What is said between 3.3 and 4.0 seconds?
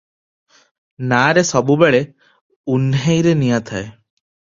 ନିଆଁ ଥାଏ।